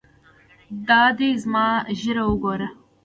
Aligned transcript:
دا 0.87 1.01
دى 1.17 1.29
زما 1.43 1.67
ږيره 1.99 2.23
وګوره. 2.27 2.67